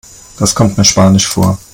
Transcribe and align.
Das 0.39 0.55
kommt 0.55 0.79
mir 0.79 0.83
spanisch 0.83 1.27
vor. 1.27 1.59